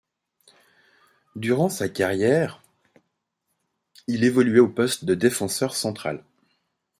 [1.35, 2.63] Durant sa carrière,
[4.07, 6.23] il évoluait au poste de défenseur central.